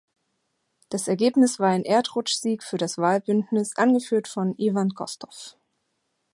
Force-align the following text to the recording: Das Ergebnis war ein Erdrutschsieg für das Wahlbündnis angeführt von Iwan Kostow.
Das 0.89 1.07
Ergebnis 1.07 1.59
war 1.59 1.69
ein 1.69 1.83
Erdrutschsieg 1.83 2.63
für 2.63 2.77
das 2.79 2.97
Wahlbündnis 2.97 3.75
angeführt 3.77 4.27
von 4.27 4.57
Iwan 4.57 4.95
Kostow. 4.95 5.55